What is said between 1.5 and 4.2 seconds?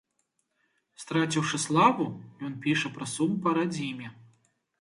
славу, ён піша пра сум па радзіме.